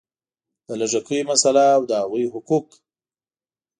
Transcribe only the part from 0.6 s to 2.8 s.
د لږکیو مسله او د هغوی حقوق